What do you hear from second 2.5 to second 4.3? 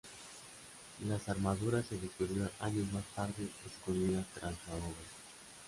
años más tarde escondida